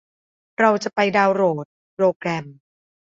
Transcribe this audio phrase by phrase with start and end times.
[0.59, 1.65] เราจะไปดาวน์โหลด
[1.95, 2.45] โปรแกรม